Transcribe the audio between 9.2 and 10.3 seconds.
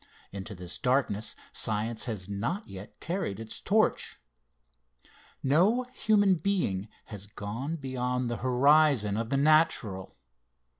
the natural.